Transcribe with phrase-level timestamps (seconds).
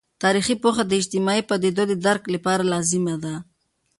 [0.23, 3.33] تاریخي پوهه د اجتماعي پدیدو د درک لپاره لازمي ده.